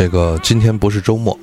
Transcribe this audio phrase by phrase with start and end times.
[0.00, 1.38] 这个今天不是周末，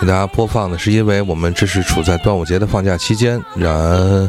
[0.00, 4.28] 给大家播放的是因为我们这是处在端午节的放假期间，然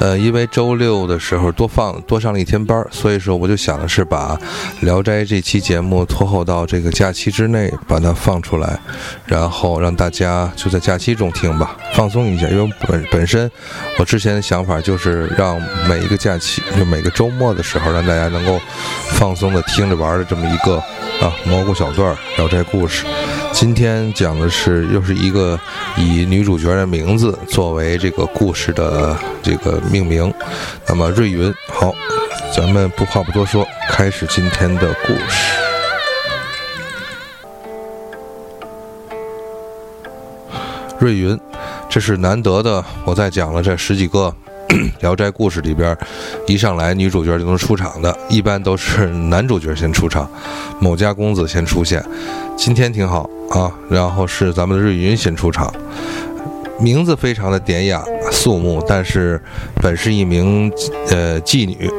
[0.00, 4.34] 呃，因为周六的时候多放多上了一天班，所以说我就想的是把
[4.80, 8.80] 《聊斋》这期节目拖后到这个假期之内把它放出来，
[9.26, 12.48] 然后让大家就在假期中听吧，放松一下。
[12.48, 13.50] 因为本本身
[13.98, 18.58] 我之前的想法就是让每一个假期就每个周末的时候让大家能够
[19.10, 20.82] 放松的听着玩的这么一个。
[21.20, 23.04] 啊，蘑菇小段儿聊斋故事，
[23.52, 25.58] 今天讲的是又是一个
[25.96, 30.32] 以女主角的名字作为这个故事的这个命名。
[30.86, 31.92] 那么瑞云，好，
[32.54, 35.56] 咱们不话不多说，开始今天的故事。
[40.98, 41.38] 瑞云，
[41.88, 44.34] 这是难得的，我在讲了这十几个。
[45.00, 45.96] 《聊斋故事》里边，
[46.46, 50.30] 一上来女主角就能出场的，一般都是男主角先出场，
[50.80, 52.04] 某家公子先出现。
[52.56, 55.72] 今天挺好啊，然后是咱们的瑞云先出场，
[56.78, 59.40] 名字非常的典雅肃穆，但是
[59.76, 60.70] 本是一名
[61.08, 61.90] 呃妓女，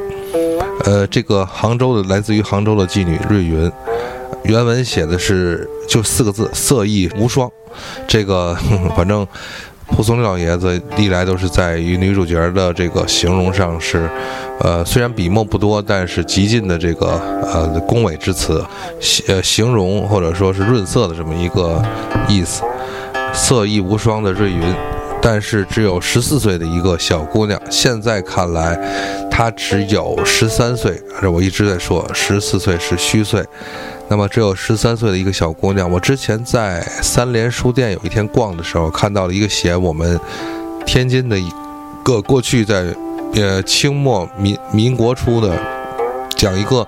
[0.86, 3.70] 呃，这个杭州的来自于杭州的妓女瑞云，
[4.44, 7.52] 原文写的是就四个字：色艺无双。
[8.08, 8.56] 这个
[8.96, 9.28] 反正。
[9.96, 14.10] 蒲松龄老爷子历来都是在于女主角的这个形容上是，
[14.60, 17.20] 呃，虽然笔墨不多，但是极尽的这个
[17.54, 18.64] 呃恭维之词，
[19.28, 21.84] 呃形容或者说是润色的这么一个
[22.28, 22.64] 意思。
[23.34, 24.74] 色艺无双的瑞云，
[25.22, 28.78] 但是只有十四岁的一个小姑娘，现在看来
[29.30, 33.46] 她只有十三岁，这我一直在说十四岁是虚岁。
[34.12, 40.20] 那么只有十三岁的一个小姑娘，我之前在三联书店有一天逛的时候，看到了一个写我们
[40.86, 41.50] 天津的一
[42.04, 42.94] 个过去在
[43.36, 45.58] 呃清末民民国初的
[46.36, 46.86] 讲一个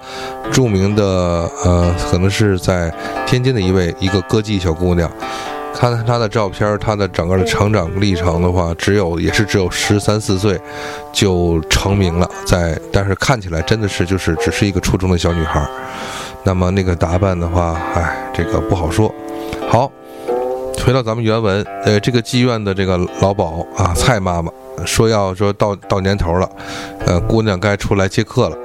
[0.52, 2.94] 著名的呃，可能是在
[3.26, 5.10] 天津的一位一个歌妓小姑娘，
[5.74, 10.60] 看看她的照片，她的整个的成长历程的话，只有也是只有十三四岁
[11.14, 15.66] 就成名了，在但是看起来真的是就是只是一个初中的小女孩。
[16.44, 19.14] 那么那个打扮的话，哎，这个不好说。
[19.70, 19.92] 好，
[20.86, 24.52] 回到咱们原文，呃，这个妓院的这个老鸨啊，蔡妈妈
[24.86, 26.50] 说要说到到年头了，
[27.06, 28.58] 呃，姑娘该出来接客了。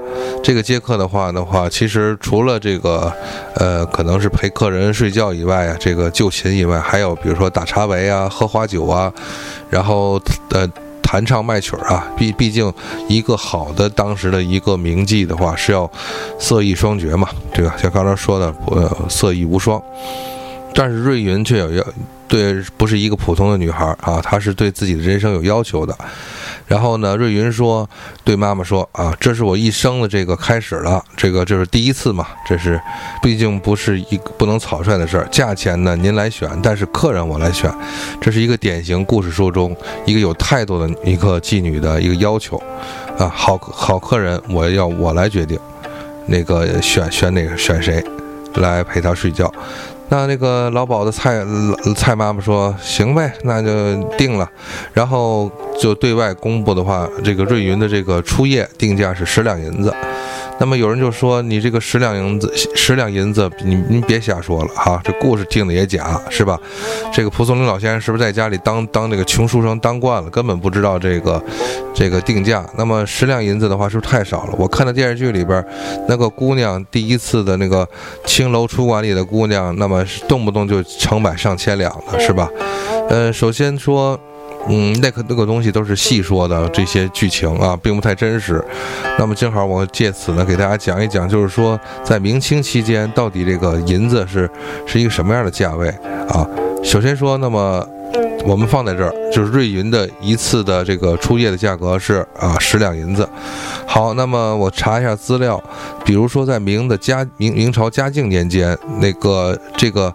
[0.42, 3.12] 这个接客的话的话，其实除了这个，
[3.54, 9.12] 呃，可能是陪客人睡觉以外啊，这个就寝以外，还有比如说打茶围啊，喝花酒啊，
[9.70, 10.68] 然后呃。
[11.10, 12.70] 弹唱卖曲儿啊，毕毕竟
[13.08, 15.90] 一个好的当时的一个名妓的话是要
[16.38, 17.74] 色艺双绝嘛，对吧？
[17.80, 19.82] 像刚才说的，呃，色艺无双。
[20.74, 21.82] 但是瑞云却有要
[22.28, 25.96] 对，不是一个普通的女孩啊，她是对自己的人生有要求的。
[26.68, 27.88] 然后呢，瑞云说
[28.22, 32.78] ：“对妈妈说啊，这是我一生的这个开始了，这个就是第一次嘛，这是
[33.22, 35.26] 毕竟不是一不能草率的事儿。
[35.30, 37.72] 价钱呢，您来选，但是客人我来选，
[38.20, 39.74] 这是一个典型故事书中
[40.04, 42.62] 一个有态度的一个妓女的一个要求
[43.18, 43.26] 啊。
[43.34, 45.58] 好好客人，我要我来决定，
[46.26, 48.04] 那个选选哪个选谁
[48.56, 49.50] 来陪她睡觉。”
[50.10, 51.44] 那那个老鸨的蔡
[51.94, 54.50] 蔡妈妈说：“行呗，那就定了。”
[54.92, 55.50] 然后
[55.80, 59.94] 就对外公布的话，这个瑞云的这个初夜定价是十两银子。
[60.60, 66.58] 那么有人就说：“你这个十两银子，十两银子，你您别瞎说了哈，这故事听的也假，是吧？”
[67.14, 71.42] 这个蒲松龄老先生是不是在家里当当这个穷书生当惯了，根本不知道这个
[71.94, 72.68] 这个定价？
[72.76, 74.54] 那么十两银子的话，是不是太少了？
[74.58, 75.64] 我看的电视剧里边
[76.08, 77.88] 那个姑娘第一次的那个
[78.24, 82.50] 青楼出馆里的姑娘，那么动不动就成百上千两的，是吧？
[83.08, 84.18] 呃，首先说。
[84.68, 88.62] 嗯，那个那个东西都是戏说的这些剧情啊，并不太真实。
[89.18, 94.50] 那么正好我借此呢，给大家讲一讲，就是说在明清期间，到底这个银子是
[94.86, 95.88] 是一个什么样的价位
[96.28, 96.46] 啊？
[96.82, 97.86] 首先说，那么
[98.48, 103.28] 我们放在这儿，就是瑞云的一次的这个初夜的价格是啊十两银子。
[103.86, 105.62] 好，那么我查一下资料，
[106.02, 110.10] 比如说在明的嘉明明朝嘉靖年间，那个这个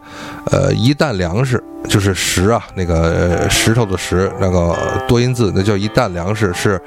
[0.52, 1.64] 呃一担粮食。
[1.90, 4.74] 就是石啊，那个石头的石，那个
[5.06, 6.82] 多音字，那叫一担粮食是，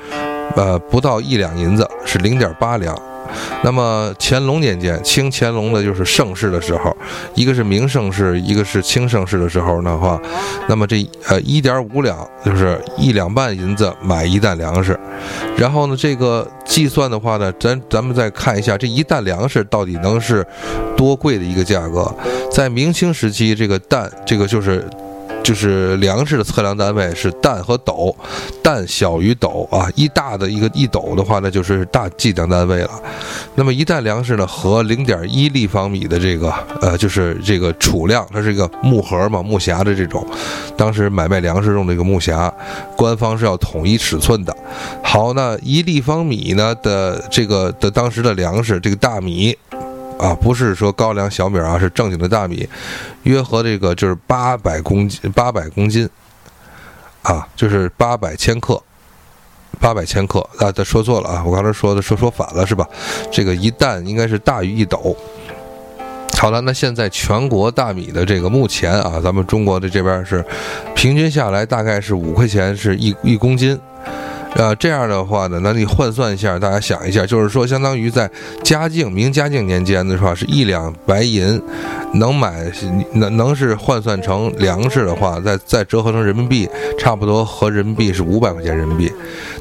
[0.56, 2.99] 呃，不到一两银子，是零点八两。
[3.62, 6.96] 那么乾隆年间，清乾隆的就是盛世的时候，
[7.34, 10.20] 一个是明盛世，一个是清盛世的时候的话，
[10.68, 14.98] 那么这呃一点五两就是一两半银子买一担粮食，
[15.56, 20.46] 然后呢，这个计算的话呢，咱咱们再看一下这一担粮食到底能是
[20.96, 22.14] 多贵的一个价格，
[22.50, 24.88] 在明清时期，这个担这个就是。
[25.46, 28.12] 就是粮食的测量单位是担和斗，
[28.64, 32.90] 担小于斗啊，一大的一个一斗的话，那就是大计量单位了。
[33.54, 40.26] 那么一担粮食呢，和零点一立方米的这个呃，就是这个储量，它是一个木盒嘛，木匣的这种，
[40.76, 42.52] 当时买卖粮食用这个木匣，
[42.96, 44.52] 官方是要统一尺寸的。
[45.00, 49.56] 好，那一立方米呢的这个的当时的粮食，这个大米。
[50.18, 52.68] 啊，不是说高粱、小米啊，是正经的大米，
[53.24, 56.08] 约合这个就是八百公斤，八百公斤，
[57.22, 58.82] 啊，就是八百千克，
[59.78, 62.88] 八百千克啊，他说错了啊，我刚才说的说说反了是吧？
[63.30, 65.14] 这个一担应该是大于一斗。
[66.38, 70.44] 好了，那现在全国大米的这个目前啊，咱们中国的这边是
[70.94, 73.78] 平均下来大概是五块钱是一一公斤。
[74.56, 78.30] 呃，这样的话呢，那你换算一下，大家想一下，就是说，相当于在
[78.64, 81.60] 嘉靖、明嘉靖年间的话，是一两白银
[82.14, 82.72] 能买，
[83.12, 86.66] 能能是换算成粮食的话，再再折合成人民币，
[86.98, 89.12] 差不多和人民币是五百块钱人民币。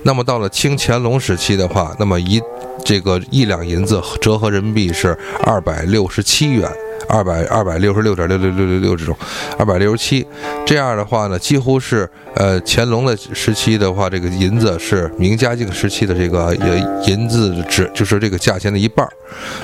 [0.03, 2.41] 那么到了清乾隆时期的话，那么一
[2.85, 6.71] 这个一两银子折合人民币是二百六十七元。
[7.07, 9.15] 二百二百六十六点六六六六六这种，
[9.57, 10.25] 二百六十七，
[10.65, 19.11] 这样的话呢，几乎是呃乾隆的时期的话，这个银子是明嘉靖时期的这个银银子值，就是这个价钱的一半儿，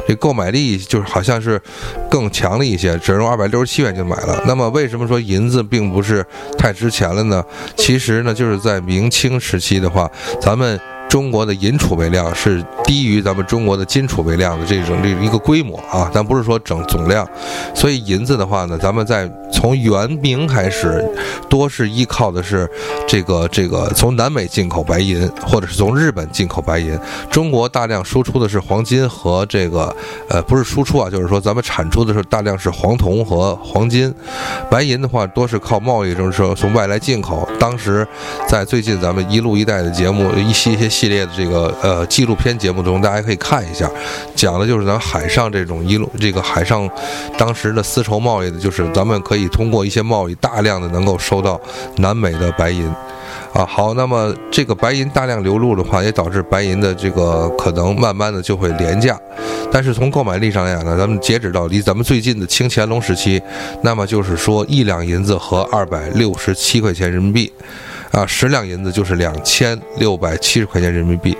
[0.07, 1.61] 这购买力就是好像是
[2.09, 4.43] 更强了一些，只用二百六十七元就买了。
[4.45, 6.25] 那么为什么说银子并不是
[6.57, 7.43] 太值钱了呢？
[7.75, 10.09] 其实呢，就是在明清时期的话，
[10.41, 10.79] 咱们。
[11.11, 17.27] 中国的银储备量是低于咱们中国的金储备量的这种这一个规模啊，咱不是说整总量，
[17.75, 21.05] 所以银子的话呢，咱们在从元明开始，
[21.49, 22.65] 多是依靠的是
[23.05, 26.97] 这个这个从南美进口白银，或者是从日本进口白银。
[27.29, 29.93] 中国大量输出的是黄金和这个
[30.29, 34.13] 呃不是输出啊，就是说咱们产出的是大量是黄铜和黄金，
[34.69, 37.45] 白银的话多是靠贸易，就是说从外来进口。
[37.59, 38.07] 当时
[38.47, 41.00] 在最近咱们一路一带的节目一些一些。
[41.01, 43.89] 系列的这个呃纪录片节目中，大家可以看一下，
[44.35, 46.87] 讲的就是咱海上这种一路这个海上
[47.39, 51.59] 当时的丝绸贸易的，就是咱们可以通过一些贸易大量的能够收到
[51.97, 52.87] 南美的白银
[53.51, 53.65] 啊。
[53.65, 59.19] 好，那么这个白银大量流入的话，也导致白银的这个可能慢慢的就会廉价。
[59.71, 63.41] 但是从购买力上来讲呢，咱们截止到离咱们最近的清乾隆时期，
[63.81, 67.51] 那么就是说一两银子和二百六十七块钱人民币。
[68.11, 71.35] 啊，十两银子就是两千六百七十块钱人民币。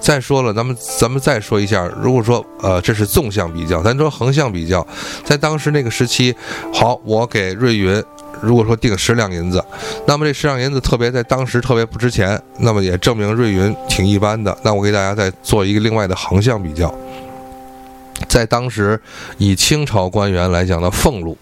[0.00, 4.86] 再说了，咱们咱们再说一下，如果说呃，这是纵向比较，咱说横向比较，
[5.24, 6.34] 在当时那个时期，
[6.72, 8.02] 好，我给瑞云，
[8.40, 9.64] 如果说定十两银子，
[10.06, 14.56] 那么这十两银子特别在当时特别不值钱，那么也证明瑞云挺一般的。
[14.62, 16.94] 那我给大家再做一个另外的横向比较。
[18.28, 19.00] 在当时，
[19.38, 21.36] 以清朝官员来讲的俸禄，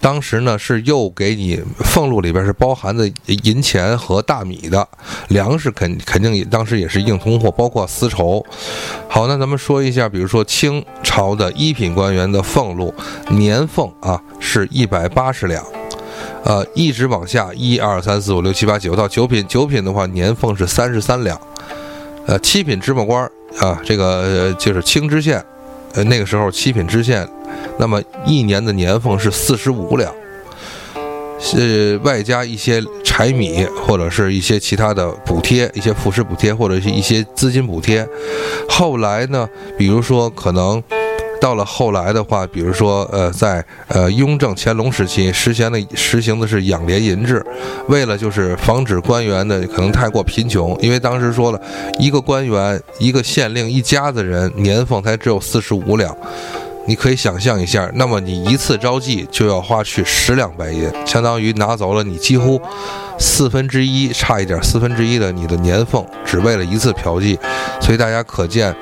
[0.00, 4.86] 当时呢是又给你俸禄里边是包含的银钱和大米的
[5.28, 8.44] 粮食，肯肯定也当时也是硬通货，包括丝绸。
[9.08, 12.92] 好，那咱们说一下，比如说清朝的一品官员的俸禄
[13.30, 15.64] 年俸啊是一百八十两，
[16.44, 21.40] 呃，一直往下一二三四五六七八九到九品，九品的话年俸是三十三两，
[22.26, 23.24] 呃，七品芝麻官
[23.58, 25.42] 啊，这个就是清知县。
[25.96, 27.26] 呃，那个时候七品知县，
[27.78, 30.14] 那么一年的年俸是四十五两，
[31.40, 38.06] 是外加一些柴米或者是一些其他的补贴，一些副食补贴或者是一些资金补贴。
[38.68, 40.82] 后来呢，比如说可能。
[41.40, 47.44] 到了后来的话，比如说，呃，在呃雍正、乾隆时期实行的实行的是养廉银制，
[47.88, 51.60] 为了就是防止官员的可能太过贫穷，因为当时说了
[51.98, 56.16] 一个官员一个县令一家子人年俸才只有四十五两，
[56.86, 62.60] 你可以想象一下，那么你一次招妓就要花去十两白银，相当于拿走了你几乎
[63.18, 67.38] 四分之一，差一点四分之一的你的年俸，只为了一次嫖妓，
[67.80, 68.74] 所以大家可见。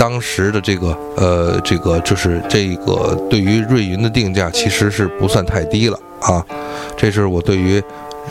[0.00, 6.42] 当时的这个呃，这个就是这个对于瑞云的定价其实是不算太低了啊。
[6.96, 7.82] 这是我对于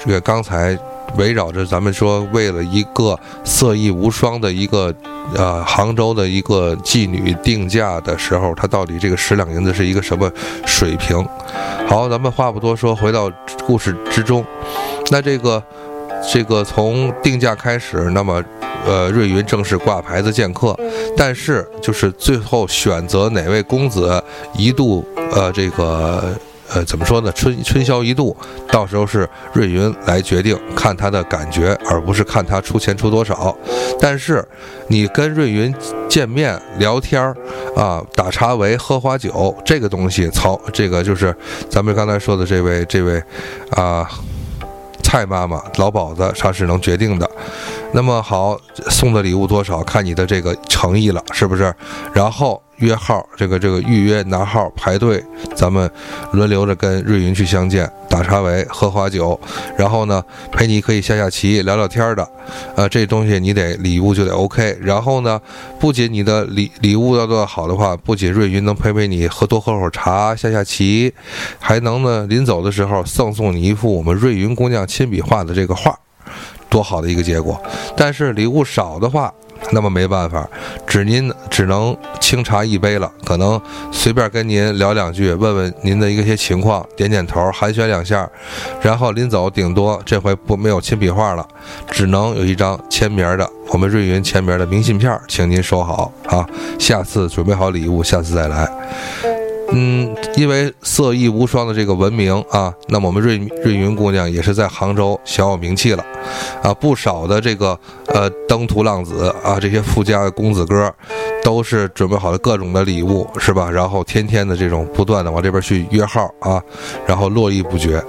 [0.03, 0.75] 这个刚才
[1.15, 4.91] 围绕着咱们说，为了一个色艺无双的一个
[5.35, 10.31] 呃杭州的一个妓女定价的时候，它到底这个十两银子是一个什么
[10.65, 11.23] 水平？
[11.87, 13.31] 好，咱们话不多说，回到
[13.67, 14.43] 故事之中。
[15.11, 15.61] 那这个
[16.31, 18.43] 这个从定价开始，那么。
[18.85, 20.73] 呃，瑞云正式挂牌子见客，
[21.17, 24.23] 但是就是最后选择哪位公子
[24.55, 26.33] 一度呃这个
[26.69, 27.29] 呃怎么说呢？
[27.33, 28.35] 春春宵一度，
[28.71, 33.55] 到时候是瑞云来决定，看他的感觉，而不是看他出钱出多少。
[33.99, 34.43] 但是
[34.87, 35.75] 你跟瑞云
[36.07, 37.35] 见面聊天儿
[37.75, 41.35] 啊，打茶围喝花酒，这个东西，曹这个就是
[41.69, 43.21] 咱们刚才说的这位这位
[43.71, 44.09] 啊。
[45.09, 47.27] 蔡妈妈、老鸨子，她是能决定的。
[47.91, 48.55] 那么好，
[48.91, 51.73] 送的礼物多少，看你的这个诚意了，是不是？
[52.13, 52.61] 然后。
[52.79, 55.23] 约号，这个这个预约拿号排队，
[55.55, 55.89] 咱们
[56.31, 59.39] 轮流着跟瑞云去相见，打茶围，喝花酒，
[59.77, 62.27] 然后呢陪你可以下下棋，聊聊天的，
[62.75, 64.77] 呃，这东西你得礼物就得 OK。
[64.81, 65.39] 然后呢，
[65.79, 71.13] 不仅你的礼礼物要做好的话，不仅瑞云能陪陪你喝多喝会儿茶，下下棋，
[71.59, 75.97] 还能呢临走的时候赠送你一幅我们瑞云姑娘亲笔画的这个画，
[76.69, 77.61] 多好的一个结果。
[77.97, 79.33] 但是礼物少的话。
[79.71, 80.47] 那么没办法，
[80.87, 83.11] 只您只能清茶一杯了。
[83.25, 83.59] 可能
[83.91, 88.29] 随便跟您聊两句，问问您的一些情况，点点头，寒暄两下，
[88.81, 91.47] 然后临走，顶多这回不没有亲笔画了，
[91.89, 96.45] 只能有一张签名的我们瑞云签名的明信片，请您收好啊。
[96.79, 99.38] 下次准备好礼物，下次再来。
[99.71, 106.03] 嗯，因为色艺无双的这个闻名啊，那么我们瑞瑞云姑娘也是在杭州小有名气了，
[106.63, 110.91] 啊，不少的这个呃登徒浪子啊，这些富家的公子哥，
[111.43, 113.69] 都是准备好了各种的礼物，是吧？
[113.69, 116.61] 然后天天的这种不断的往这边去约号啊，
[117.05, 118.03] 然后络绎不绝。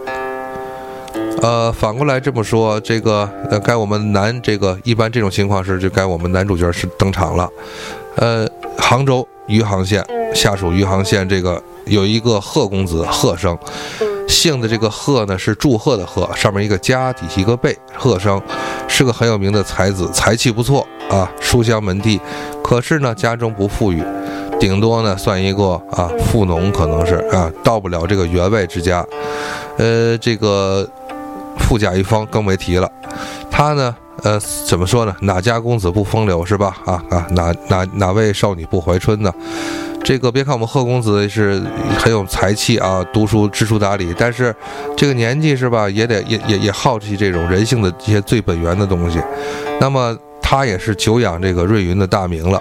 [1.42, 7.48] 呃，反过来这么说，这个呃该我们男这个一般这种情况是就该我们男主角是登场了，
[8.16, 8.48] 呃，
[8.78, 10.02] 杭州余杭县。
[10.32, 13.58] 下属余杭县这个有一个贺公子贺生，
[14.28, 18.40] 姓的这个贺呢是祝贺的贺，上面一个家，底下一个贝，贺生
[18.86, 22.20] 是个很有名的才子，才气不错啊，书香门第。
[22.62, 24.00] 可是呢，家中不富裕，
[24.60, 29.04] 顶多呢算一个啊富农，可能是啊，到不了这个员外之家。
[29.78, 30.88] 呃，这个
[31.58, 32.88] 富甲一方更没提了。
[33.50, 35.14] 他呢，呃，怎么说呢？
[35.20, 36.76] 哪家公子不风流是吧？
[36.84, 39.32] 啊啊，哪哪哪位少女不怀春呢？
[40.02, 41.62] 这个别看我们贺公子是
[41.98, 44.54] 很有才气啊，读书知书达理，但是
[44.96, 49.20] 这个年纪是吧，也得也也也好奇这种人性的这些最本源的东西。
[49.80, 50.16] 那么。
[50.50, 52.60] 他也是久仰这个瑞云的大名了，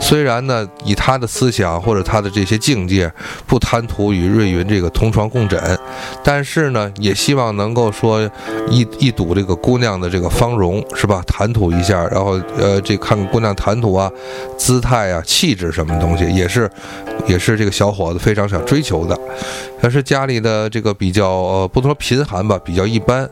[0.00, 3.08] 虽然呢，以他的思想或者他的这些境界，
[3.46, 5.78] 不贪图与瑞云这个同床共枕，
[6.24, 8.20] 但是呢，也希望能够说
[8.68, 11.22] 一一睹这个姑娘的这个芳容，是吧？
[11.24, 14.10] 谈吐一下，然后呃，这看姑娘谈吐啊、
[14.58, 16.68] 姿态啊、气质什么东西，也是
[17.28, 19.16] 也是这个小伙子非常想追求的。
[19.80, 23.30] 但是家里的这个比较呃，不能说贫寒吧，比较一般，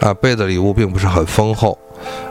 [0.00, 1.78] 啊，备的礼物并不是很丰厚。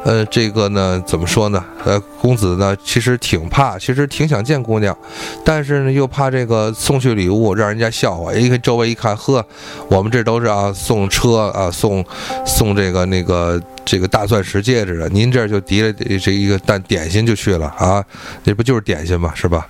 [0.04, 1.64] 呃，这个呢，怎么说呢？
[1.84, 4.98] 呃，公子呢，其实挺怕，其实挺想见姑娘，
[5.44, 8.34] 但是呢，又怕这个送去礼物让人家笑话。
[8.34, 9.46] 因为周围一看，呵，
[9.90, 12.04] 我们这都是啊，送车啊，送
[12.46, 13.62] 送这个那个。
[13.88, 18.04] 这个大钻石戒指的，您这就提了这一个蛋点心就去了啊？
[18.44, 19.66] 那不就是点心嘛，是吧？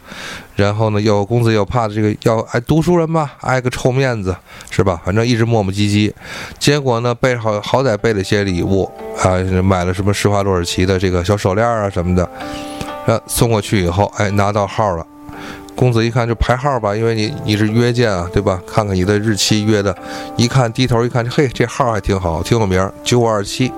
[0.55, 4.35] 然后呢，又公子又怕这个要哎读书人嘛，挨个臭面子
[4.71, 4.99] 是吧？
[5.05, 6.11] 反正一直磨磨唧唧，
[6.57, 12.27] 结果呢，备好好歹备了些礼物啊，买了什么施华洛世奇的这个小手链啊什么的，
[13.05, 15.05] 啊，送过去以后，哎，拿到号了。
[15.75, 18.59] 公子一看就排号吧，因为你你是约见啊，对吧？
[18.65, 19.95] 看看你的日期约的，
[20.35, 23.71] 一看低头一看，嘿，这号还挺好，挺有名，九五二七，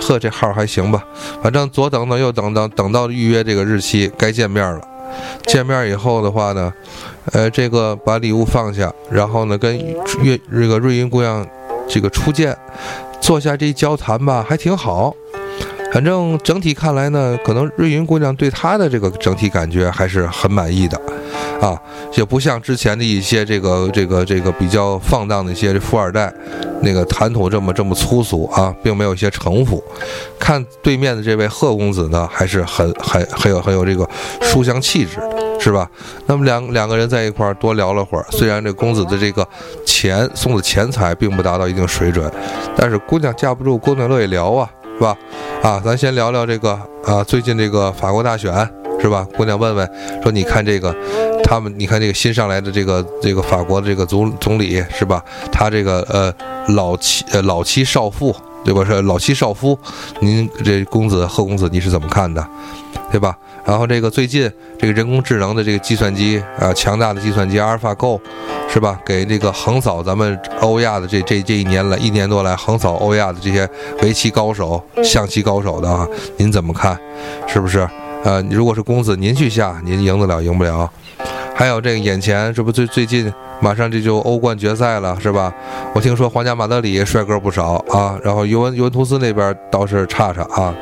[0.00, 1.04] 呵，这号还行吧？
[1.42, 4.80] 反正左等等右等等，等到预约这个日期该见面了。
[5.46, 6.72] 见面以后的话呢，
[7.32, 9.76] 呃，这个把礼物放下，然后呢跟
[10.22, 11.46] 月这个瑞云姑娘
[11.88, 12.56] 这个初见，
[13.20, 15.14] 坐下这一交谈吧，还挺好。
[15.96, 21.00] 反正整体看来呢，可能瑞云姑娘对他的这个整体感觉还是很满意的，
[21.58, 21.74] 啊，
[22.14, 26.30] 也不像之前的一些这个这个这个比较放荡的一些富二代，
[26.82, 29.82] 那个谈吐这么这么粗俗啊，并没有一些城府。
[30.38, 34.06] 看对面的这位贺公子呢，还是很很很有很有这个
[34.42, 35.18] 书香气质，
[35.66, 35.90] 是吧？
[36.26, 39.44] 那么两两个人在一块儿多聊了会儿，虽然这公子的这个
[39.84, 42.30] 钱送的钱财并不达到一定水准，
[42.76, 44.70] 但是姑娘架不住姑娘乐意聊啊。
[44.94, 45.14] 是吧？
[45.62, 46.70] 啊，咱先聊聊这个
[47.04, 48.50] 啊，最近这个法国大选
[48.98, 49.26] 是吧？
[49.36, 49.90] 姑娘问问
[50.22, 50.94] 说，你看这个，
[51.44, 55.22] 他们你看这个新上来的这个这个法国的这个总总理是吧？
[55.52, 56.32] 他这个呃
[56.74, 58.34] 老妻呃老妻少妇
[58.66, 58.84] 对吧？
[58.84, 59.78] 是老妻少夫，
[60.20, 62.44] 您这公子贺公子你是怎么看的？
[63.12, 63.38] 对吧？
[63.64, 68.20] 然后这个最近这个人工智能的这个计算机啊，强大的计算机阿尔法 Go。
[68.68, 69.00] 是吧？
[69.06, 73.66] 给这个横扫咱们欧亚的这这这一年来一年多来横扫欧亚的这些
[74.02, 76.06] 围棋高手、象棋高手的啊，
[76.36, 76.98] 您怎么看？
[77.46, 77.88] 是不是？
[78.24, 80.90] 呃，如果是公子您去下，您赢得了赢不了？
[81.54, 85.52] 还有这个眼前这不最最近马上这就欧冠决赛了，是吧？
[85.94, 90.74] 我听说皇家马德里帅哥不少啊，然后尤文尤文图斯那边倒是差差啊，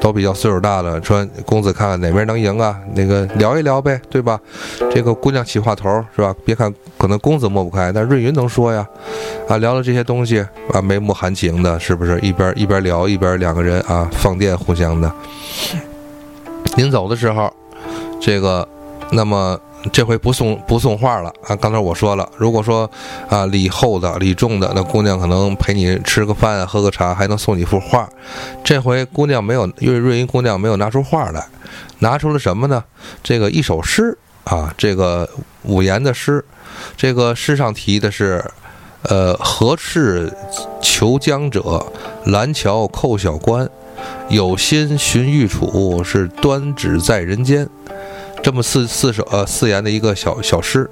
[0.00, 1.00] 都比较岁数大了。
[1.02, 2.76] 说公子看看哪边能赢啊？
[2.94, 4.38] 那个聊一聊呗，对吧？
[4.90, 6.34] 这个姑娘起话头是吧？
[6.44, 8.86] 别看可能公子抹不开，但瑞云能说呀，
[9.48, 12.18] 啊，聊了这些东西啊，眉目含情的，是不是？
[12.20, 15.10] 一边一边聊一边两个人啊放电互相的。
[16.76, 17.52] 临走的时候，
[18.20, 18.66] 这个
[19.12, 19.58] 那么。
[19.92, 21.54] 这回不送不送画了啊！
[21.56, 22.90] 刚才我说了，如果说
[23.28, 28.08] 啊礼厚的礼重的，那姑娘可能陪你吃个饭、喝个茶，还能送你一幅画。
[28.64, 31.46] 这回姑娘没有，因为瑞英姑娘没有拿出画来，
[32.00, 32.82] 拿出了什么呢？
[33.22, 35.28] 这个一首诗啊，这个
[35.62, 36.44] 五言的诗。
[36.96, 38.44] 这个诗上提的是，
[39.02, 40.32] 呃，何事
[40.82, 41.86] 求江者？
[42.26, 43.68] 蓝桥扣小关，
[44.28, 47.68] 有心寻玉杵，是端指在人间。
[48.46, 50.88] 这么四四首呃四言的一个小小诗，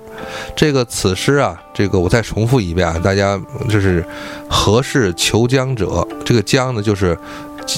[0.56, 4.04] 这个此诗啊，这个我再重复一遍啊，大家就是
[4.50, 6.04] 何事求江者？
[6.24, 7.16] 这个江呢，就是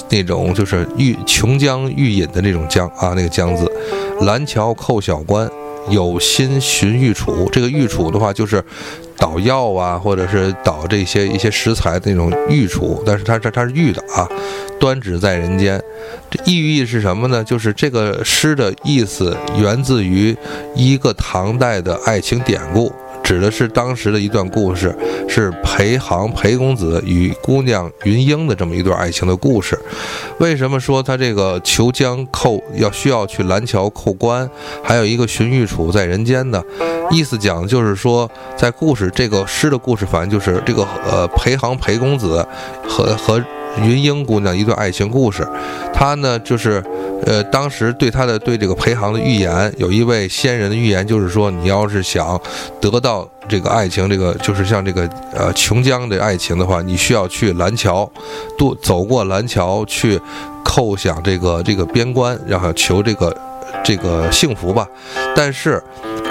[0.09, 3.71] 那种就是欲穷江欲饮的那种江啊，那个江字。
[4.21, 5.47] 蓝桥扣小关，
[5.89, 7.49] 有心寻御厨。
[7.51, 8.63] 这个御厨的话，就是
[9.17, 14.27] 捣药啊，或者是捣这些一些食材的那种御厨，但是它它它是玉的啊。
[14.79, 15.81] 端指在人间，
[16.29, 17.43] 这寓意是什么呢？
[17.43, 20.37] 就是这个诗的意思源自于
[20.75, 22.91] 一个唐代的爱情典故，
[23.27, 24.95] 指的是当时的一段故事，
[25.27, 29.77] 是裴航裴公子与姑娘云英的这么一段爱情的故事。
[30.39, 34.49] 为什么说他这个求江扣要需要去蓝桥扣关，
[34.81, 36.63] 还有一个寻玉杵在人间呢？
[37.11, 42.47] 意思讲就是说，在故事这个诗的故事，反正就是这个呃裴航裴公子
[42.87, 43.43] 和和。
[43.79, 45.47] 云英姑娘一段爱情故事，
[45.93, 46.83] 他呢就是，
[47.25, 52.39] 呃，当时对他的对这个裴航的预言，有一位仙人的预言，就是说，你要是想
[52.79, 58.09] 得到这个爱情，这个就是像这个呃琼浆的爱情的话，你需要去蓝桥，
[58.57, 60.19] 渡走过蓝桥去
[60.63, 63.35] 叩响这个这个边关，然后求这个
[63.83, 64.87] 这个幸福吧。
[65.35, 65.81] 但是。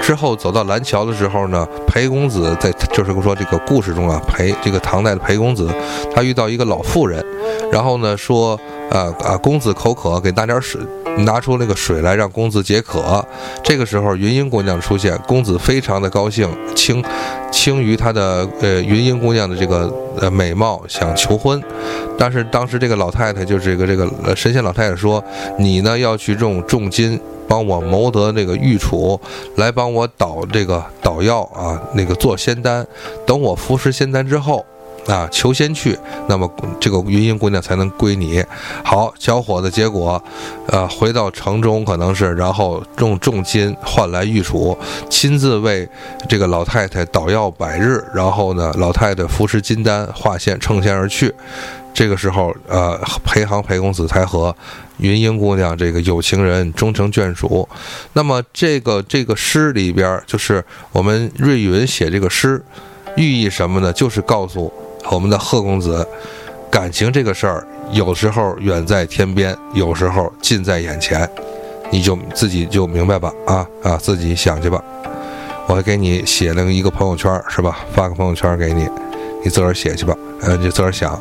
[0.01, 5.69] 之后走到蓝桥的时候呢，裴公子在就是说这个故事中啊，裴这个唐代的裴公子，
[6.13, 7.23] 他遇到一个老妇人，
[7.71, 8.57] 然后呢说，
[8.89, 10.79] 呃啊公子口渴，给拿点水，
[11.19, 13.25] 拿出那个水来让公子解渴。
[13.63, 17.03] 这个时候云英姑娘出现，公子非常的高兴，倾
[17.51, 21.61] 倾于他的呃云英姑娘的这个呃美貌，想求婚。
[22.17, 25.23] 但是当时这个老太太就是这个这个神仙老太太说，
[25.57, 27.19] 你呢要去用重金。
[27.49, 29.17] 帮我谋得那个玉杵，
[29.55, 32.85] 来帮我捣这个捣药啊，那个做仙丹。
[33.25, 34.65] 等我服食仙丹之后，
[35.07, 38.43] 啊，求仙去，那么这个云英姑娘才能归你。
[38.83, 40.21] 好，小伙子，结果，
[40.67, 44.77] 呃，回到城中可能是，然后用重金换来玉杵，
[45.09, 45.87] 亲自为
[46.27, 51.33] 这个老太太捣药百日，然后呢，老太太服食金丹，化仙乘仙而去。
[51.93, 54.55] 这个时候，呃，裴航裴公子才和
[54.97, 57.67] 云英姑娘这个有情人终成眷属。
[58.13, 62.61] 那么，这个这个诗里边，就是我们瑞云写这个诗，
[63.15, 63.91] 寓意什么呢？
[63.91, 64.71] 就是告诉
[65.11, 66.05] 我们的贺公子，
[66.69, 71.27] 感情这个事儿，有时候远在天边，有时候近在眼前，
[71.89, 74.83] 你就自己就明白吧，啊啊，自己想去吧。
[75.67, 77.79] 我还给你写了一个朋友圈，是吧？
[77.93, 78.87] 发个朋友圈给你，
[79.43, 81.19] 你自个儿写去吧，呃，你自个儿想。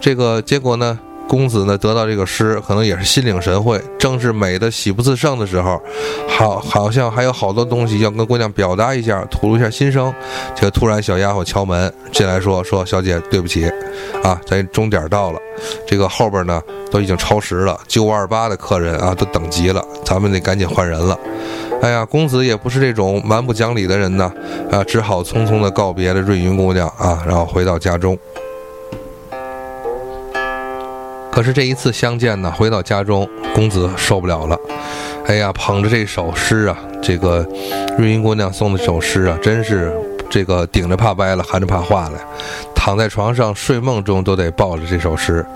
[0.00, 3.80] 这个结果呢，公子呢得到这个诗，可能也是心领神会。
[3.98, 5.80] 正是美的喜不自胜的时候，
[6.28, 10.12] 好，好像还有好多东西要跟姑娘表达一下，吐露一下心声。
[10.54, 13.66] 这突然小丫鬟敲门进来，说：“说小姐，对不起，
[14.22, 15.38] 啊，咱钟点到了，
[15.86, 21.18] 这个后边呢都已经超时了，九五二八的客人啊都等急了，咱们得赶紧换人了。”
[21.80, 24.32] 哎呀，公子也不是这种蛮不讲理的人呢，
[24.70, 28.16] 啊，只好匆匆的告别了瑞云姑娘啊，然后回到家中。
[31.32, 34.58] 可是这一次相见呢，回到家中，公子受不了了。
[35.26, 37.46] 哎呀，捧着这首诗啊，这个
[37.96, 39.90] 瑞云姑娘送的这首诗啊，真是
[40.28, 42.20] 这个顶着怕歪了，含着怕化了。
[42.84, 45.46] 躺在床上睡梦中都得抱着这首诗，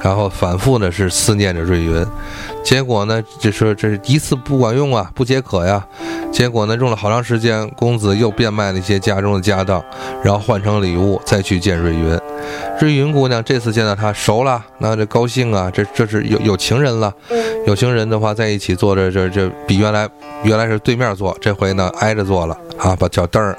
[0.00, 2.06] 然后反复呢是思念着瑞云。
[2.62, 5.84] 结果呢，这说这是一次不管用啊，不解渴呀。
[6.30, 9.84] 结果呢，用了好长时间，公子又变卖了一些家中的家当，
[10.22, 12.16] 然后换成礼物再去见瑞云。
[12.80, 17.12] 瑞云姑娘这次见到他熟了，那这高兴啊，这这是有有情人了。
[17.66, 20.08] 有情人的话在一起坐着，这这比原来
[20.44, 23.58] 原来是对面坐，这回呢挨着坐了啊，把脚凳儿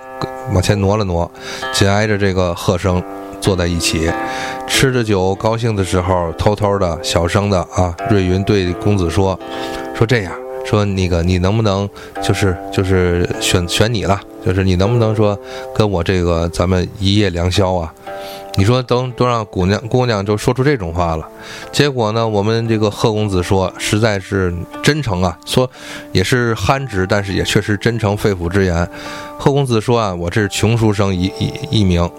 [0.54, 1.30] 往前挪了挪，
[1.72, 3.02] 紧挨着这个贺生
[3.40, 4.12] 坐在一起，
[4.68, 9.40] 吃着酒高兴的时候，偷偷的小声的啊，瑞云对公子说
[9.96, 10.34] ：“说这样，
[10.66, 11.90] 说那个你能不能
[12.22, 15.38] 就是就是选选你了，就是你能不能说
[15.74, 17.94] 跟我这个咱们一夜良宵啊？
[18.56, 21.26] 你说都都让姑娘姑娘就说出这种话了，
[21.72, 25.70] 结果呢，我们这个贺公子说实在是真诚啊，说
[26.12, 28.88] 也是憨直，但是也确实真诚肺腑之言。
[29.38, 32.10] 贺公子说啊，我这是穷书生一一一名，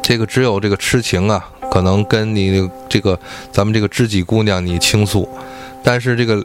[0.00, 3.18] 这个只有这个痴情啊，可能跟你这个
[3.50, 5.28] 咱们这个知己姑娘你倾诉，
[5.82, 6.42] 但是这个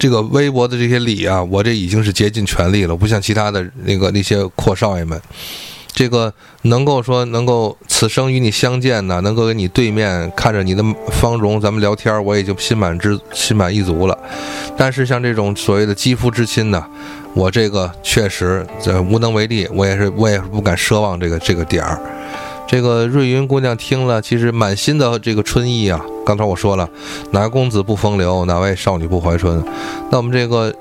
[0.00, 5.20] 这个微薄的这些礼啊，我这已经是竭尽全力了，不像其他的那个那些阔少爷们。
[5.92, 6.32] 这个
[6.62, 10.82] 能够说能够此生与你相见呢，能够跟你对面看着你的
[11.12, 14.18] 芳容，咱们聊天，我已经心满之心满意足了。
[14.74, 16.82] 但是像这种所谓的肌肤之亲呢，
[17.34, 22.00] 我这个确实这无能为力，我也是我也是不敢奢望这个这个点儿。
[22.70, 26.00] 这个瑞云姑娘听了，其实满心的这个春意啊。
[26.24, 26.88] 刚才我说了，
[27.32, 29.60] 哪公子不风流，哪位少女不怀春？
[30.08, 30.72] 那我们这个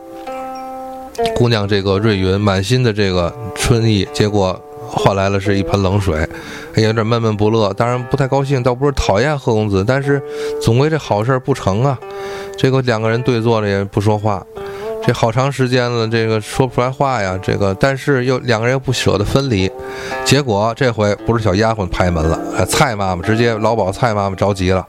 [1.35, 4.61] 姑娘，这个瑞云满心的这个春意，结果。
[4.91, 6.27] 换来了是一盆冷水，
[6.73, 7.71] 有点闷闷不乐。
[7.75, 10.19] 当然不太高兴，倒不是讨厌贺公子，但是
[10.59, 11.95] 总归这好事不成啊。
[12.57, 14.43] 这个两个人对坐着也不说话，
[15.05, 17.37] 这好长时间了，这个说不出来话呀。
[17.41, 19.71] 这个但是又两个人又不舍得分离，
[20.25, 24.85] 结果这回不是小丫鬟拍门了，蔡妈妈直接老鸨蔡妈妈着急了。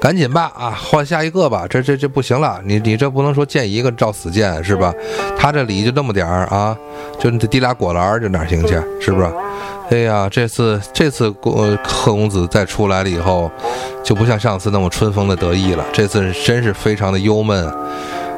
[0.00, 4.94] 赶紧吧，啊，换下一个吧，这 这这不行了，你你这不能说见一个照死见是吧？
[5.36, 6.76] 他这礼就那么点儿啊，
[7.18, 9.28] 就提俩果篮就哪行去，是不是？
[9.90, 13.50] 哎呀，这次这次公贺公子再出来了以后，
[14.04, 17.68] 就不像上次那么春风的得意了，这次真是非常的忧闷。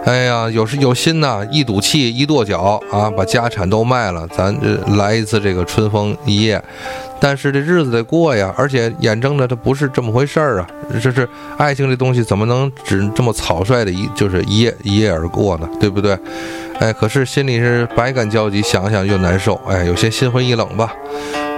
[0.07, 6.63] 哎呀，有时有心呐，一赌气，一跺脚啊，把家产都卖了，咱这来一次这个春风一夜。
[7.21, 10.67] 但是这日子得过呀，而且眼睁着它不是这么回事儿啊！
[11.03, 15.69] 这是爱情这东西怎么能只这么草率的一就是一夜一夜而过呢？
[15.79, 16.19] 对不对？
[16.79, 20.95] 哎，可是心里是百感交集，想想又难受，哎，有些心灰意冷吧。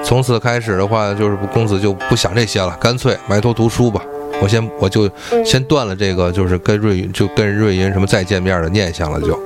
[0.03, 4.03] 从此开始的话，就是公子就不想这些了，干脆埋头读书吧。
[4.43, 5.09] 我先我就
[5.45, 9.21] 先断了这个，就是跟瑞云就跟瑞云什么再见面的念想了。
[9.21, 9.39] 就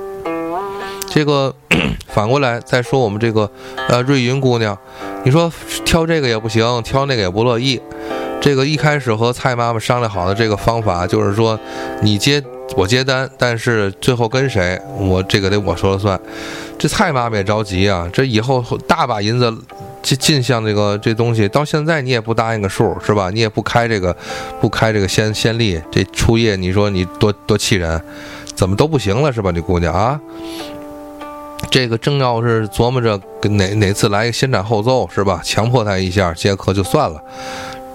[1.07, 1.53] 这个
[2.09, 3.49] 反过来再说，我们这个
[3.89, 4.75] 呃瑞云姑娘。
[5.23, 5.51] 你说
[5.85, 7.79] 挑这个也不行，挑那个也不乐意。
[8.41, 11.59] 这个一开始和蔡妈妈商量好的这个方法，就是说
[12.01, 12.41] 你接
[12.75, 16.19] 我接单，但是最后跟谁，我这个得我说了算。
[16.79, 19.53] 这蔡妈妈也着急啊，这以后大把银子
[20.01, 23.29] 进进项这个这东西，到现在你也不答应个数是吧？
[23.29, 24.15] 你也不开这个
[24.61, 28.01] 不开这个先先例，这初夜你说你多多气人，
[28.55, 29.51] 怎么都不行了是吧？
[29.51, 30.19] 这姑娘啊。
[31.71, 35.41] 这个正要是琢磨着哪哪次来个先斩后奏是吧？
[35.43, 37.21] 强迫他一下接客就算了。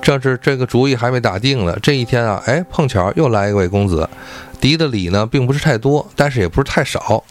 [0.02, 1.78] 这是这个主意还没打定呢。
[1.80, 4.08] 这一天啊，哎，碰巧又来一位公子，
[4.60, 7.22] 敌的礼呢并不是太多，但是也不是太少。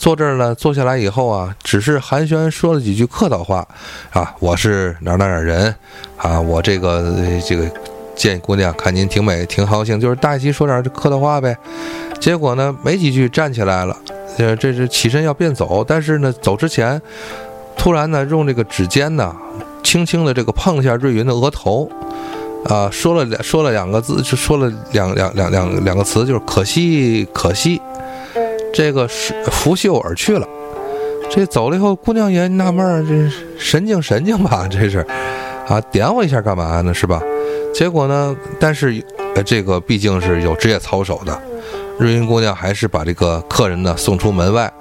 [0.00, 3.68] 坐这儿呢，坐下来以后啊，只是寒暄说了几句客套话
[4.12, 5.74] 啊，我是哪哪哪人
[6.16, 7.14] 啊，我这个
[7.46, 7.70] 这个
[8.16, 11.54] 见姑娘看您挺美，挺高兴，就是大齐说点客套话呗。
[12.18, 13.94] 结果呢，没几句站起来了。
[14.38, 17.00] 这这是起身要便走，但是呢，走之前，
[17.76, 19.36] 突然呢，用这个指尖呢，
[19.82, 21.90] 轻轻的这个碰一下瑞云的额头，
[22.64, 27.82] 啊，说了两说了两个字，就说了两两两两两个词，就是可惜可惜，
[28.72, 30.46] 这个是拂袖而去了。
[31.30, 34.66] 这走了以后，姑娘也纳闷儿，这神经神经吧？
[34.68, 35.06] 这是
[35.68, 36.92] 啊，点我一下干嘛呢？
[36.92, 37.22] 是吧？
[37.72, 39.00] 结果呢，但是
[39.36, 41.40] 呃这个毕竟是有职业操守的。
[41.98, 44.72] 瑞云姑娘还是把这个客人呢送出门外，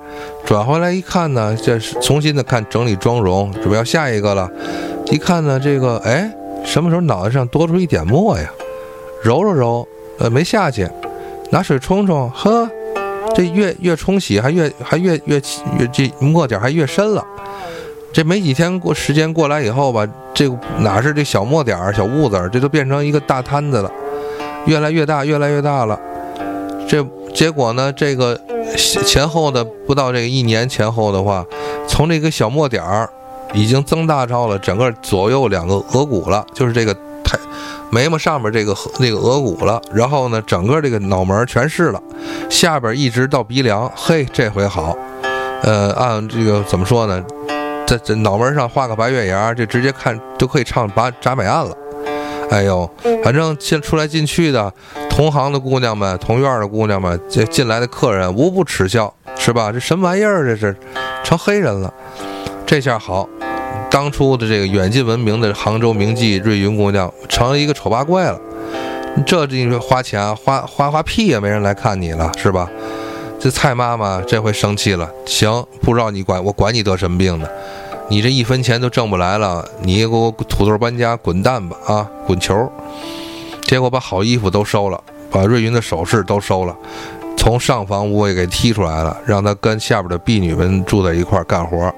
[0.46, 4.50] 转回来一看呢，这是重新的看整理妆容，准备要下一个了。
[5.12, 6.32] 一看呢，这个哎，
[6.64, 8.50] 什么时候脑袋上多出一点墨呀？
[9.22, 10.88] 揉揉揉，呃，没下去，
[11.52, 12.70] 拿水冲冲，呵，
[13.36, 15.42] 这越越冲洗还越还越越
[15.80, 17.26] 越这墨点还越深了。
[18.12, 23.92] 这没几天过时间过来以后吧，这哪是这小墨点儿、小痦子，这都变成一个大摊子了，
[24.66, 26.00] 越来越大，越来越大了。
[26.88, 27.94] 这结果呢？
[27.94, 28.40] 这个
[29.06, 31.46] 前后的不到这个一年前后的话，
[31.88, 33.08] 从这个小墨点儿
[33.54, 36.96] 已经增大到了整个左右两个额骨了，就是这个
[37.30, 37.38] 太
[37.92, 39.80] 眉毛上面这个那个额骨了。
[39.94, 42.02] 然后呢，整个这个脑门全是了，
[42.50, 43.92] 下边一直到鼻梁。
[43.96, 44.98] 嘿，这回好，
[45.62, 47.24] 呃，按这个怎么说呢？
[47.86, 51.76] 在这脑门上画个白月牙，就直接看就可以唱把铡美案了。
[52.52, 52.90] 哎呦，
[53.24, 54.74] 反正进出来进去的
[55.10, 59.72] 同行的姑娘们、同院的姑娘们，这进来的客人无不耻笑，是吧？
[59.72, 60.46] 这什么玩意儿？
[60.46, 60.76] 这是
[61.24, 61.94] 成黑人了。
[62.66, 63.28] 这下好，
[63.90, 68.40] 当初的这个远近闻名的杭州名妓瑞云姑娘，成了一个丑八怪了。
[69.26, 72.70] 这你说花钱花花花屁也没人来看你了，是吧？
[73.40, 77.48] 这蔡妈妈这回生气了，行，不知道你管我管你得什么病呢？
[78.10, 82.72] 你这一分钱都挣不来了，你给我土豆搬家滚蛋吧啊，滚球！
[83.64, 86.76] 结果把好衣服都收了，把瑞云的首饰都收了，
[87.38, 91.94] 从上房屋也给踢出来了，让他跟下边的婢女们住在一块干活，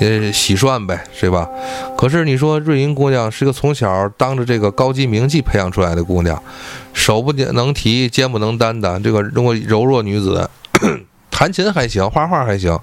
[0.00, 1.48] 呃，洗涮呗，是吧？
[1.96, 6.40] 可是你说瑞云姑娘是个从小当着这个高级名妓培养出来的姑娘，
[6.92, 10.48] 手不能提，肩不能担的这个中国柔弱女子。
[11.30, 12.78] 弹琴还行，画画还行。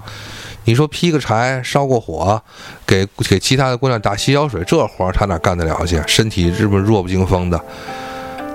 [0.64, 2.42] 你说劈个柴、烧过火，
[2.86, 6.02] 给给其他的姑娘打洗脚水，这活儿她哪干得了去？
[6.06, 7.60] 身体是不弱不禁风的？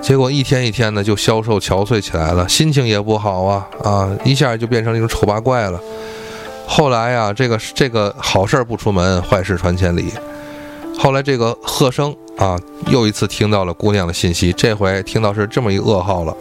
[0.01, 4.09] 结果一天一天的就消瘦憔悴起来了，心情也不好啊啊！
[4.25, 5.79] 一下就变成那种丑八怪了。
[6.67, 10.11] 后来呀，这个这个好事不出门，坏事传千里。
[10.97, 16.35] 后来这个贺生啊，又一次听到了姑娘的信息，这回听到是这么一噩耗了。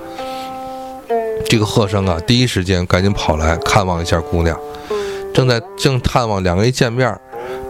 [1.46, 4.58] 这个贺生啊，第一时间赶紧跑来看望一下姑娘。
[5.32, 7.18] 正在正探望，两个人一见面，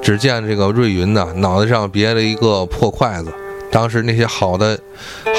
[0.03, 3.33] 只见这个瑞云呢，脑袋上别了一个破筷子。
[3.71, 4.79] 当时那些好的、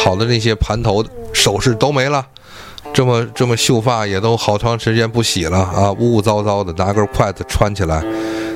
[0.03, 2.25] 好的那些盘头首饰都没了，
[2.93, 8.03] 这么这么秀发也都好长时间不洗了啊，污污糟糟的，拿根筷子穿起来。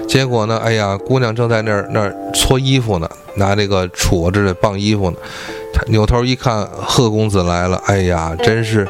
[0.08, 5.18] 结果呢，哎呀，姑娘正在那儿那儿搓衣服呢，拿那个杵子棒衣服呢。
[5.74, 8.88] 他扭头一看，贺公子来了，哎呀，真是。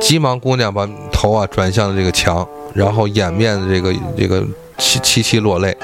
[0.00, 4.40] 急忙，姑娘把头啊转向了这个墙，然后掩面的这个这个
[4.78, 5.76] 凄凄凄落泪。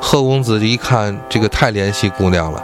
[0.00, 2.62] 贺公子一看这个太怜惜姑娘了，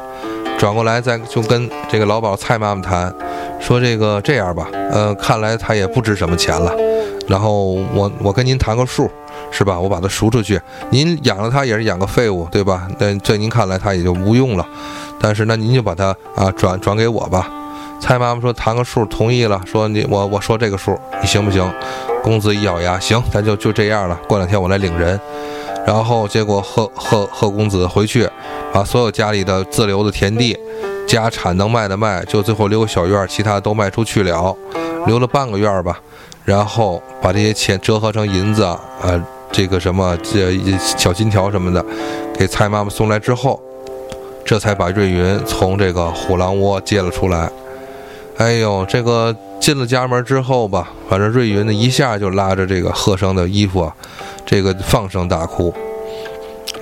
[0.58, 3.12] 转过来再就跟这个老鸨蔡妈妈谈，
[3.60, 6.72] 说这个这样吧，呃，看来他也不值什么钱了。
[7.28, 9.10] 然后我我跟您谈个数，
[9.50, 9.78] 是吧？
[9.78, 12.88] 我把他赎出去，您养了他也是养个废物，对吧？
[12.98, 14.64] 那在您看来他也就无用了。
[15.20, 17.48] 但是那您就把他啊转转给我吧。
[18.00, 19.60] 蔡妈妈说谈个数，同意了。
[19.66, 21.68] 说你我我说这个数，你行不行？
[22.22, 24.18] 公子一咬牙，行，咱就就这样了。
[24.28, 25.18] 过两天我来领人。
[25.86, 28.28] 然后结果贺贺贺公子回去，
[28.72, 30.58] 把所有家里的自留的田地、
[31.06, 34.56] 家产能卖的卖，就最后留个小院，其他都卖出去了，
[35.06, 36.00] 留了半个院吧。
[36.44, 38.64] 然后把这些钱折合成银子，
[39.02, 39.20] 呃，
[39.52, 41.84] 这个什么这小金条什么的，
[42.36, 43.60] 给蔡妈妈送来之后，
[44.44, 47.50] 这才把瑞云从这个虎狼窝接了出来。
[48.38, 53.94] 哎呦，这个进了家门之后吧，反正瑞云呢一下就拉着这个贺生的衣服啊，
[54.44, 55.72] 这个放声大哭，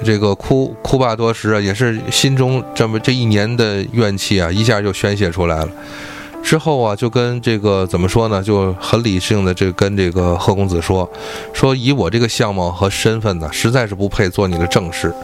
[0.04, 5.68] 这个哭哭罢多时啊，也是心中这么这一年的怨气啊，一下就宣泄出来了。
[6.42, 11.08] 之后啊，就跟这个怎么说呢，就很理性的这跟这个贺公子说，
[11.52, 15.14] 说以我这个相貌和身份呢，实在是不配做你的正室。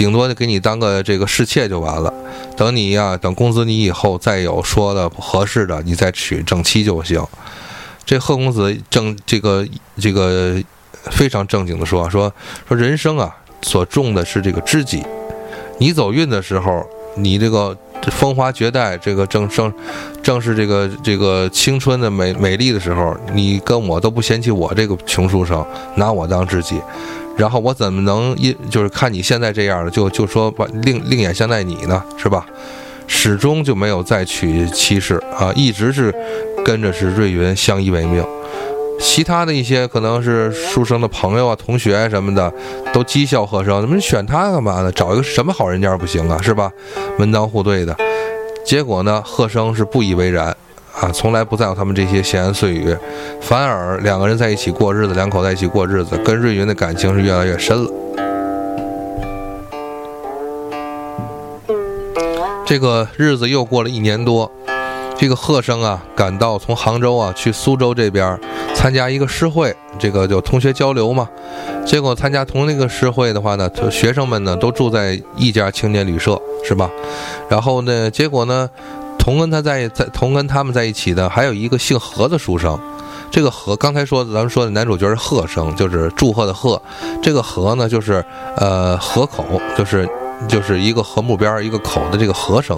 [0.00, 2.10] 顶多就给你当个这个侍妾就完了，
[2.56, 7.22] 等你呀，等公子你以后再有说的合适的，你再娶正妻就行。
[8.06, 9.62] 这贺公子正这个
[10.00, 10.56] 这个
[11.10, 12.32] 非常正经的说说
[12.66, 15.04] 说人生啊，所重的是这个知己。
[15.76, 16.82] 你走运的时候，
[17.16, 17.76] 你这个
[18.10, 19.70] 风华绝代，这个正正
[20.22, 25.62] 正是这个这个青春的美美丽的时候，你跟我都不嫌弃我这个穷书生，
[25.96, 26.80] 拿我当知己。
[27.40, 32.44] 然后我怎么能因就是看你现在这样了，就就说把另另眼相待你呢，是吧？
[33.06, 36.14] 始终就没有再娶妻室啊，一直是
[36.62, 38.22] 跟着是瑞云相依为命。
[39.00, 42.52] 其他的一些可能是书生的朋友啊、同学什么的，
[42.92, 44.92] 都讥笑贺生，怎么选他干嘛呢？
[44.92, 46.70] 找一个什么好人家不行啊，是吧？
[47.18, 47.96] 门当户对的。
[48.66, 50.54] 结果呢，贺生是不以为然。
[50.98, 52.96] 啊，从来不在乎他们这些闲言碎语，
[53.40, 57.90] 反而两个人在一起过日子，两口在一起过日子，跟瑞云的感情是越来越深了。
[62.66, 64.50] 这个日子又过了一年多，
[65.16, 68.38] 这个贺生啊，赶到从杭州啊去苏州这边
[68.74, 71.28] 参加一个诗会，这个就同学交流嘛。
[71.86, 76.90] 结果参加同那个诗会的话呢，学生们呢都住在一家青年旅社，是吧？
[77.48, 78.68] 然后呢，结果呢？
[79.20, 82.76] 同跟他在在同跟他们在一起的还有一个姓何的书生，
[83.30, 86.80] 这个何刚才说的咱们说的男主角是贺生，就是祝贺的贺，
[87.22, 88.24] 这个何呢就是
[88.56, 89.44] 呃河口，
[89.76, 90.08] 就是
[90.48, 92.76] 就是一个河木边一个口的这个和生。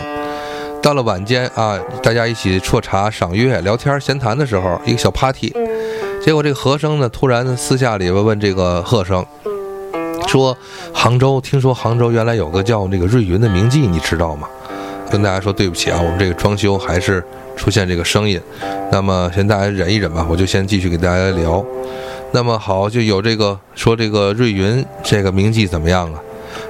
[0.83, 5.55] 到了晚间啊，大家一起啜茶赏月聊天闲谈的时候，一个小 party，
[6.21, 9.25] 结果这个和生呢突然私下里问问这个贺生，
[10.27, 10.59] 说
[10.93, 14.49] 杭州听说杭州原来有个叫那个瑞云的名妓，你知道吗？
[15.13, 17.23] 跟大家说对不起啊，我们这个装修还是
[17.55, 18.41] 出现这个声音，
[18.91, 21.63] 那么先大家忍一忍吧，我就先继续给大家聊。
[22.33, 26.19] 那么好，就有这个说这个瑞云这个名妓怎么样啊？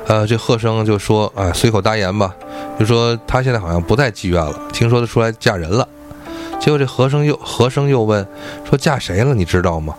[0.09, 2.35] 呃，这贺生就说啊，随口答言吧，
[2.81, 5.87] 就说他现在好像不在妓院了，听说他出来嫁人了。
[6.59, 8.26] 结果这和生又和生又问
[8.68, 9.94] 说嫁谁了，你知道吗？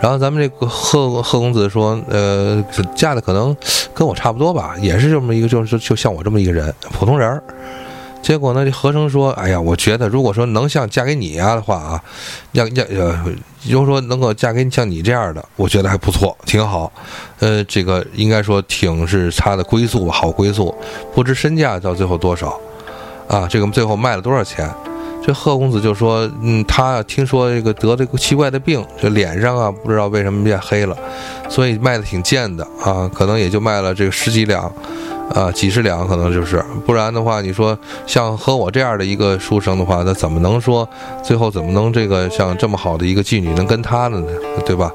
[0.00, 3.56] 然后咱们这个贺贺公子说，呃，嫁的可能
[3.92, 7.42] 跟我差不多吧，也是这么一个，就是就像我这么一个人，普通人儿。
[8.22, 12.02] 结果呢，这和生说，哎呀，我觉得如果说能像嫁给你呀的话啊，
[12.52, 13.16] 要要要，
[13.68, 16.92] 如果说能够嫁给像你这样的，我觉得还不错，挺好。
[17.38, 20.74] 呃，这个应该说挺是他的归宿吧，好归宿。
[21.14, 22.60] 不知身价到最后多少，
[23.28, 24.68] 啊，这个最后卖了多少钱？
[25.28, 30.96] 这贺公子就说，嗯，他听说这个得这个奇怪的病，这脸上啊不知道为什么变黑了，
[31.50, 34.72] 所以卖的挺贱的啊，可能也就卖了这个十几两。
[35.34, 40.88] 啊，几十两可能就是，不然的话，你说像和我这样的一个书生的话，那怎么能说
[41.22, 44.26] 最后怎么能这个像这么好的一个妓女能跟他的呢？
[44.64, 44.90] 对吧？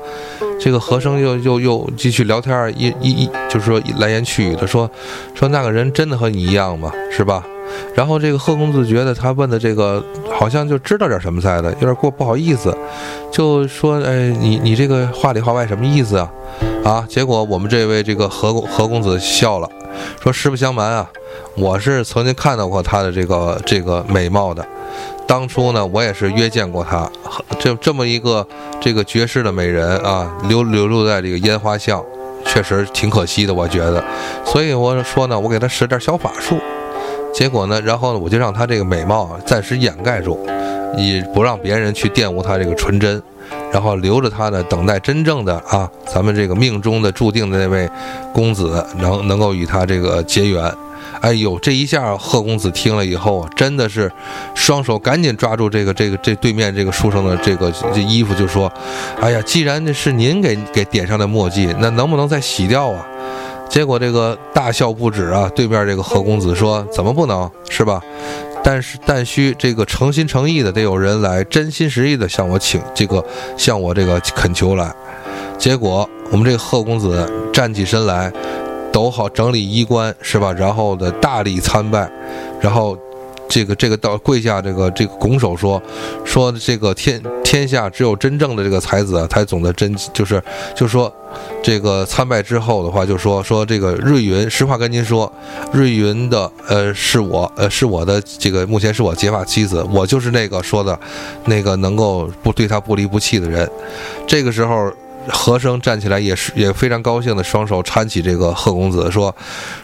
[0.60, 4.90] 这个和生又又又继续聊天，一一一就是说来言去语的说
[5.36, 6.92] 说那个人真的和你一样吗？
[7.12, 7.44] 是吧？
[7.96, 12.76] 然后这个贺公子觉得他问的这个好像就知道点什么似的，有点过不好意思，
[13.32, 16.32] 就说哎，你你这个话里话外什么意思啊？
[16.84, 17.06] 啊？
[17.08, 19.70] 结果我们这位这个何何公子笑了。
[20.20, 21.10] 说实不相瞒啊，
[21.56, 24.66] 我是曾经看到过她的这个这个美貌的。
[25.28, 27.10] 当初呢，我也是约见过她，
[27.60, 28.46] 这这么一个
[28.82, 32.04] 这个绝世的美人啊，流流露在这个烟花巷，
[32.44, 34.04] 确实挺可惜的，我觉得。
[34.44, 36.60] 所以我说呢，我给她使点小法术。
[37.34, 40.40] 结果呢，然后呢，我就让她这个美貌暂时掩盖住，
[40.96, 43.22] 以不让别人去玷污她这个纯真。
[43.72, 47.90] 然后留着他呢，等待真正的啊，咱们这个命中的注定的那位
[48.32, 50.72] 公子能能够与他这个结缘。
[51.22, 54.12] 哎呦，这一下贺公子听了以后，真的是
[54.54, 58.72] 双手赶紧抓住这个这个这对面这个书生的这个这衣服，就说
[59.20, 63.06] ：“哎呀，既然是您给给点上的墨迹，那能不能再洗掉啊？”
[63.74, 68.00] 结果这个大笑不止啊，对面这个贺公子说：“怎么不能是吧？”
[68.64, 73.26] 但是，但需这个诚心诚意的，得有人来真心实意的向我请这个
[73.58, 74.94] 向我这个恳求来。
[75.58, 78.32] 结果，我们这个贺公子站起身来，
[78.92, 80.54] 抖好整理衣冠，是吧？
[80.54, 82.08] 然后的大礼参拜，
[82.62, 82.96] 然后。
[83.54, 85.80] 这个这个到跪下，这个这个拱手说，
[86.26, 90.42] 说这个天天下只有真正的这个才子才懂得真，就是
[90.76, 91.14] 就说
[91.62, 95.32] 这个参拜之后的话，就说说这个瑞云，实话跟您说，
[95.72, 101.00] 瑞云的呃是我呃是我的这个目前是我结发妻子，我就是那个说的，
[101.46, 103.70] 那个能够不对他不离不弃的人。
[104.26, 104.92] 这个时候。
[105.30, 109.34] 和生站起来也是也非常高兴的，双手搀起这个贺公子，说：“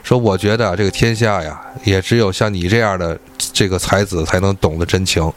[0.03, 3.17] 说我觉得这个天下呀，也只有像你这样的
[3.59, 5.29] 这个才子才能懂得真情，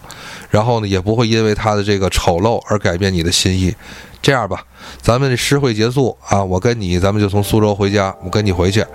[0.49, 3.75] 然后呢，也不会因为他的这个丑陋而改变你的心意。
[4.23, 4.63] 这样吧，
[5.01, 8.87] 咱们诗会结束啊，我跟你咱们就从苏州回家，我跟你回去，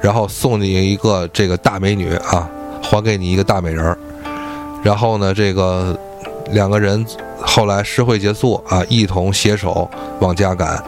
[0.00, 2.50] 然后送你一个这个大美女啊，
[2.82, 3.96] 还给你一个大美人儿，
[4.82, 5.96] 然后呢，这个
[6.50, 7.06] 两个人。”
[7.44, 9.88] 后来诗会结束啊，一同携手
[10.20, 10.82] 往家赶。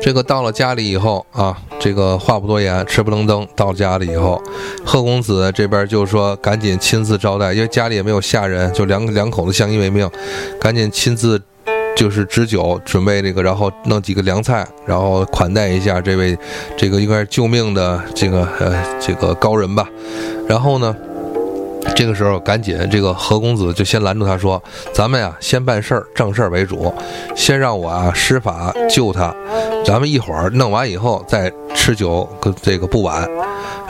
[0.00, 3.46] 这个到了家里以后啊，这个话不多言，吃不愣登。
[3.56, 4.40] 到家里以后，
[4.84, 10.08] 贺公子这边就说赶紧亲自招待，因为家里也没有下人，就两两口子相依为命，
[10.60, 11.42] 赶紧亲自
[11.96, 16.38] 就是置酒，准备这个，然后弄几个凉菜，然后款待一下这位
[16.76, 19.88] 这个应该是救命的这个呃这个高人吧。
[20.46, 20.94] 然后呢？
[21.94, 26.92] 这个时候，赶紧这个何公子就先拦住他说：“咱们呀，先办事儿，正事儿为主，
[27.34, 29.34] 先让我啊施法救他。
[29.84, 32.28] 咱们一会儿弄完以后再吃酒，
[32.60, 33.26] 这个不晚。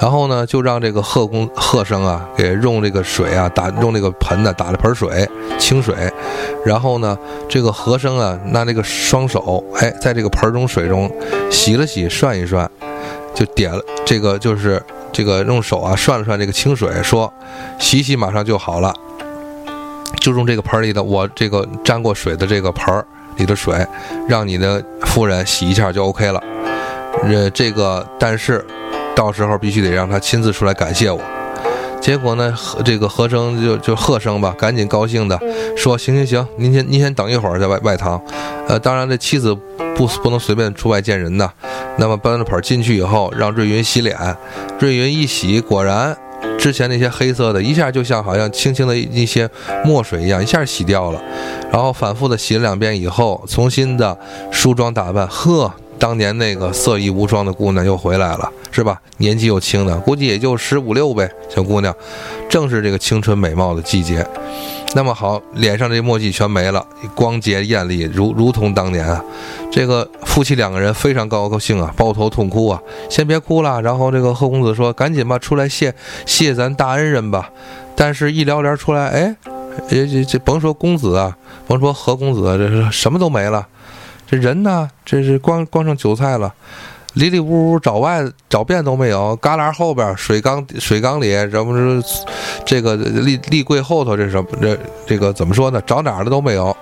[0.00, 5.28] 然后呢，就让这个贺公贺生啊，给用这个水啊打，用这个盆子打了盆水，
[5.58, 5.94] 清水。
[6.64, 7.18] 然后呢，
[7.48, 11.10] 这个和生啊，拿这个双手，哎，在这个盆中水中
[11.50, 12.70] 洗了洗，涮一涮，
[13.34, 14.80] 就点了这个就是。”
[15.16, 17.32] 这个用手啊涮了涮这个清水，说
[17.78, 18.92] 洗洗马上就好了，
[20.20, 23.02] 就用这个盆里的我这个沾过水的这个盆
[23.36, 23.74] 里的水，
[24.28, 26.42] 让你的夫人洗一下就 OK 了。
[27.22, 28.62] 呃，这个但是
[29.14, 31.18] 到时候必须得让他亲自出来感谢我。
[32.06, 32.54] 结果呢，
[32.84, 35.36] 这个和声就就贺生吧，赶紧高兴的
[35.76, 38.22] 说：行行行，您先您先等一会儿在外外堂。
[38.68, 39.52] 呃，当然这妻子
[39.96, 41.52] 不不能随便出外见人的。
[41.98, 44.16] 那么搬着盆进去以后，让瑞云洗脸。
[44.78, 46.16] 瑞云一洗，果然
[46.56, 49.50] 之前那些黑色的，一下就像好像轻轻的一些
[49.84, 51.20] 墨水一样，一下洗掉了。
[51.72, 54.16] 然后反复的洗了两遍以后，重新的
[54.52, 55.26] 梳妆打扮。
[55.26, 59.00] 呵，当年那个色艺无双的姑娘又回来了，是吧？
[59.16, 61.26] 年纪又轻的，估计也就十五六呗。
[61.48, 61.96] 小姑娘，
[62.46, 64.22] 正是这个青春美貌的季节。
[64.94, 69.24] 那么好，脸上这墨迹全没了，光洁艳丽，如如同当年啊。
[69.72, 72.78] 这个夫妻两个人非常高高兴啊，抱头痛哭啊。
[73.08, 75.94] 先别哭了，然后这个贺公子说：“赶紧吧，出来谢
[76.26, 77.48] 谢咱大恩人吧。”
[77.96, 79.34] 但是，一聊天出来，哎
[79.88, 81.34] 这这这甭说公子啊，
[81.66, 83.66] 甭说何公子，这是什么都没了。
[84.26, 86.52] 这人呢，这是光光剩韭菜了，
[87.16, 92.24] 里里屋屋找外找遍都没有，旮旯后边水缸水缸里，什么是
[92.64, 95.80] 这个立立柜后头，这什么这这个怎么说呢？
[95.86, 96.76] 找哪儿的都没有，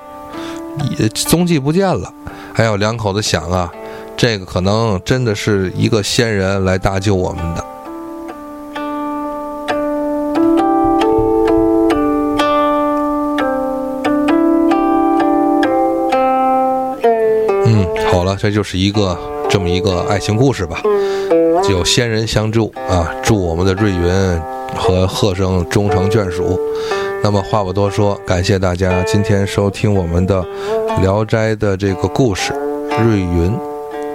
[1.15, 2.13] 踪迹不见了。
[2.53, 3.73] 还有两口子想啊，
[4.17, 7.65] 这个可能真的是一个仙人来搭救我们的。
[18.11, 20.81] 好了这就是一个这么一个爱情故事吧，
[21.69, 24.41] 有仙人相助啊，祝我们的瑞云
[24.77, 26.59] 和贺生终成眷属。
[27.23, 30.45] 那么话不多说，感谢大家今天收听我们的
[31.01, 32.53] 《聊斋》的这个故事
[33.03, 33.51] 《瑞云》，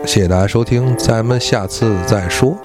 [0.06, 2.56] 谢谢大家收听，咱们下次再说。